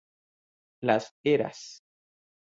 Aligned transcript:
Las 0.81 1.13
Heras. 1.23 1.83